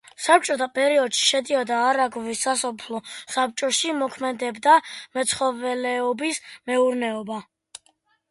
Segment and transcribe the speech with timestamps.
[0.25, 3.01] საბჭოთა პერიოდში შედიოდა არაგვის სასოფლო
[3.35, 4.73] საბჭოში, მოქმედებდა
[5.19, 7.39] მეცხოველეობის მეურნეობა.